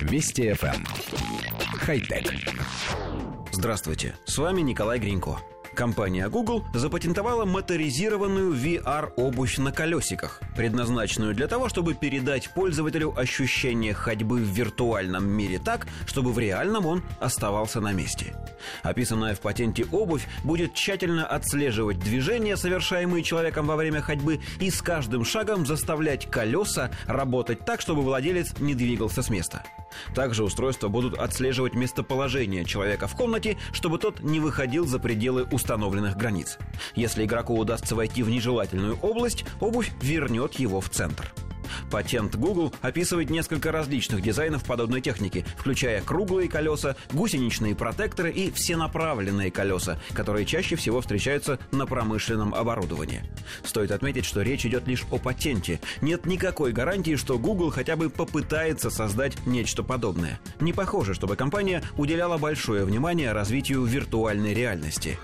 Вести 0.00 0.50
FM. 0.50 0.74
Эм. 0.74 0.86
Хай-тек. 1.78 2.32
Здравствуйте, 3.52 4.14
с 4.24 4.38
вами 4.38 4.60
Николай 4.62 4.98
Гринько. 4.98 5.38
Компания 5.74 6.28
Google 6.28 6.64
запатентовала 6.74 7.44
моторизированную 7.44 8.52
VR-обувь 8.54 9.58
на 9.58 9.72
колесиках, 9.72 10.40
предназначенную 10.56 11.34
для 11.34 11.46
того, 11.46 11.68
чтобы 11.68 11.94
передать 11.94 12.52
пользователю 12.52 13.14
ощущение 13.16 13.94
ходьбы 13.94 14.38
в 14.38 14.48
виртуальном 14.48 15.28
мире 15.28 15.58
так, 15.58 15.86
чтобы 16.06 16.32
в 16.32 16.38
реальном 16.38 16.86
он 16.86 17.02
оставался 17.20 17.80
на 17.80 17.92
месте. 17.92 18.34
Описанная 18.82 19.34
в 19.34 19.40
патенте 19.40 19.86
обувь 19.90 20.26
будет 20.44 20.74
тщательно 20.74 21.26
отслеживать 21.26 21.98
движения, 21.98 22.56
совершаемые 22.56 23.22
человеком 23.22 23.66
во 23.66 23.76
время 23.76 24.00
ходьбы, 24.00 24.40
и 24.58 24.70
с 24.70 24.82
каждым 24.82 25.24
шагом 25.24 25.66
заставлять 25.66 26.30
колеса 26.30 26.90
работать 27.06 27.64
так, 27.64 27.80
чтобы 27.80 28.02
владелец 28.02 28.58
не 28.58 28.74
двигался 28.74 29.22
с 29.22 29.30
места. 29.30 29.64
Также 30.14 30.44
устройства 30.44 30.88
будут 30.88 31.18
отслеживать 31.18 31.74
местоположение 31.74 32.64
человека 32.64 33.06
в 33.06 33.16
комнате, 33.16 33.56
чтобы 33.72 33.98
тот 33.98 34.20
не 34.20 34.40
выходил 34.40 34.86
за 34.86 34.98
пределы 34.98 35.44
установленных 35.50 36.16
границ. 36.16 36.58
Если 36.94 37.24
игроку 37.24 37.56
удастся 37.58 37.94
войти 37.94 38.22
в 38.22 38.30
нежелательную 38.30 38.98
область, 39.00 39.44
обувь 39.60 39.90
вернет 40.02 40.54
его 40.54 40.80
в 40.80 40.88
центр. 40.90 41.32
Патент 41.90 42.36
Google 42.36 42.72
описывает 42.82 43.30
несколько 43.30 43.72
различных 43.72 44.22
дизайнов 44.22 44.64
подобной 44.64 45.00
техники, 45.00 45.44
включая 45.58 46.00
круглые 46.00 46.48
колеса, 46.48 46.96
гусеничные 47.12 47.74
протекторы 47.74 48.30
и 48.30 48.50
всенаправленные 48.52 49.50
колеса, 49.50 50.00
которые 50.14 50.46
чаще 50.46 50.76
всего 50.76 51.00
встречаются 51.00 51.58
на 51.72 51.86
промышленном 51.86 52.54
оборудовании. 52.54 53.22
Стоит 53.64 53.90
отметить, 53.90 54.24
что 54.24 54.42
речь 54.42 54.64
идет 54.64 54.86
лишь 54.86 55.04
о 55.10 55.18
патенте. 55.18 55.80
Нет 56.00 56.26
никакой 56.26 56.72
гарантии, 56.72 57.16
что 57.16 57.38
Google 57.38 57.70
хотя 57.70 57.96
бы 57.96 58.08
попытается 58.08 58.90
создать 58.90 59.44
нечто 59.46 59.82
подобное. 59.82 60.40
Не 60.60 60.72
похоже, 60.72 61.14
чтобы 61.14 61.34
компания 61.34 61.82
уделяла 61.96 62.38
большое 62.38 62.84
внимание 62.84 63.32
развитию 63.32 63.84
виртуальной 63.84 64.54
реальности. 64.54 65.18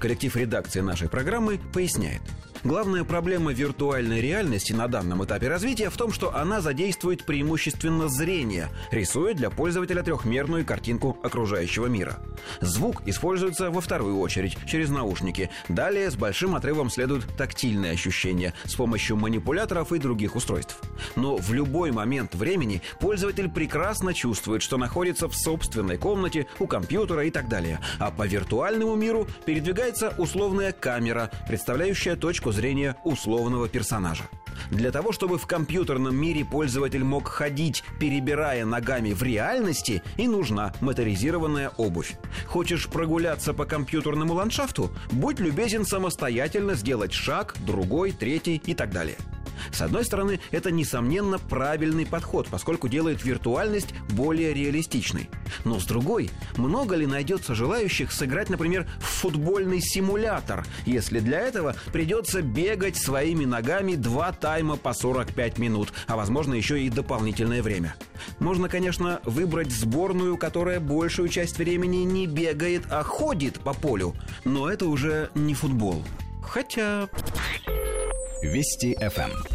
Коллектив 0.00 0.34
редакции 0.36 0.80
нашей 0.80 1.08
программы 1.08 1.60
поясняет– 1.72 2.22
Главная 2.64 3.04
проблема 3.04 3.52
виртуальной 3.52 4.22
реальности 4.22 4.72
на 4.72 4.88
данном 4.88 5.22
этапе 5.22 5.48
развития 5.48 5.90
в 5.90 5.98
том, 5.98 6.10
что 6.10 6.34
она 6.34 6.62
задействует 6.62 7.26
преимущественно 7.26 8.08
зрение, 8.08 8.70
рисуя 8.90 9.34
для 9.34 9.50
пользователя 9.50 10.02
трехмерную 10.02 10.64
картинку 10.64 11.18
окружающего 11.22 11.88
мира. 11.88 12.20
Звук 12.62 13.02
используется 13.04 13.70
во 13.70 13.82
вторую 13.82 14.18
очередь 14.18 14.56
через 14.66 14.88
наушники. 14.88 15.50
Далее 15.68 16.10
с 16.10 16.16
большим 16.16 16.54
отрывом 16.54 16.88
следуют 16.88 17.26
тактильные 17.36 17.92
ощущения 17.92 18.54
с 18.64 18.74
помощью 18.74 19.16
манипуляторов 19.16 19.92
и 19.92 19.98
других 19.98 20.34
устройств. 20.34 20.80
Но 21.16 21.36
в 21.36 21.52
любой 21.52 21.90
момент 21.92 22.34
времени 22.34 22.80
пользователь 22.98 23.50
прекрасно 23.50 24.14
чувствует, 24.14 24.62
что 24.62 24.78
находится 24.78 25.28
в 25.28 25.34
собственной 25.36 25.98
комнате, 25.98 26.46
у 26.58 26.66
компьютера 26.66 27.26
и 27.26 27.30
так 27.30 27.46
далее. 27.46 27.80
А 27.98 28.10
по 28.10 28.26
виртуальному 28.26 28.96
миру 28.96 29.28
передвигается 29.44 30.14
условная 30.16 30.72
камера, 30.72 31.30
представляющая 31.46 32.16
точку 32.16 32.53
зрения 32.54 32.96
условного 33.04 33.68
персонажа. 33.68 34.24
Для 34.70 34.90
того, 34.90 35.12
чтобы 35.12 35.38
в 35.38 35.46
компьютерном 35.46 36.16
мире 36.16 36.44
пользователь 36.44 37.04
мог 37.04 37.28
ходить, 37.28 37.84
перебирая 38.00 38.64
ногами 38.64 39.12
в 39.12 39.22
реальности, 39.22 40.02
и 40.16 40.28
нужна 40.28 40.72
моторизированная 40.80 41.70
обувь. 41.76 42.14
Хочешь 42.46 42.88
прогуляться 42.88 43.52
по 43.52 43.64
компьютерному 43.66 44.34
ландшафту? 44.34 44.90
Будь 45.10 45.40
любезен 45.40 45.84
самостоятельно 45.84 46.74
сделать 46.74 47.12
шаг, 47.12 47.56
другой, 47.66 48.12
третий 48.12 48.62
и 48.64 48.74
так 48.74 48.90
далее. 48.90 49.16
С 49.74 49.80
одной 49.80 50.04
стороны, 50.04 50.38
это, 50.52 50.70
несомненно, 50.70 51.40
правильный 51.40 52.06
подход, 52.06 52.46
поскольку 52.48 52.86
делает 52.86 53.24
виртуальность 53.24 53.92
более 54.10 54.54
реалистичной. 54.54 55.28
Но 55.64 55.80
с 55.80 55.84
другой, 55.84 56.30
много 56.56 56.94
ли 56.94 57.06
найдется 57.06 57.56
желающих 57.56 58.12
сыграть, 58.12 58.50
например, 58.50 58.86
в 59.00 59.04
футбольный 59.04 59.80
симулятор, 59.80 60.64
если 60.86 61.18
для 61.18 61.40
этого 61.40 61.74
придется 61.92 62.40
бегать 62.40 62.96
своими 62.96 63.44
ногами 63.44 63.96
два 63.96 64.30
тайма 64.30 64.76
по 64.76 64.92
45 64.92 65.58
минут, 65.58 65.92
а 66.06 66.16
возможно 66.16 66.54
еще 66.54 66.80
и 66.80 66.88
дополнительное 66.88 67.60
время? 67.60 67.96
Можно, 68.38 68.68
конечно, 68.68 69.20
выбрать 69.24 69.72
сборную, 69.72 70.36
которая 70.36 70.78
большую 70.78 71.28
часть 71.28 71.58
времени 71.58 72.04
не 72.04 72.28
бегает, 72.28 72.84
а 72.90 73.02
ходит 73.02 73.58
по 73.58 73.74
полю, 73.74 74.14
но 74.44 74.70
это 74.70 74.86
уже 74.86 75.30
не 75.34 75.54
футбол. 75.54 76.04
Хотя... 76.44 77.08
Вести 78.40 78.94
FM. 79.00 79.53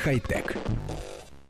Эм. 0.00 0.04
Хай-тек. 0.04 0.56